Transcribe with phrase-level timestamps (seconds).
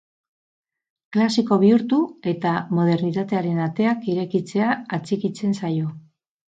[1.17, 2.01] Klasiko bihurtu,
[2.33, 5.97] eta modernitatearen ateak irekitzea atxikitzen zaio.